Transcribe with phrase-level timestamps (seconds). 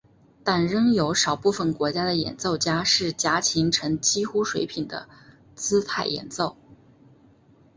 [0.43, 5.07] 但仍有少部分国家的演奏家是夹琴呈几乎水平的
[5.53, 6.57] 姿态演奏。